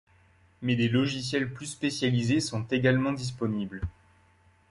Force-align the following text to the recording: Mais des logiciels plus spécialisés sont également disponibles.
Mais 0.63 0.75
des 0.75 0.89
logiciels 0.89 1.53
plus 1.53 1.67
spécialisés 1.67 2.39
sont 2.39 2.63
également 2.71 3.13
disponibles. 3.13 3.81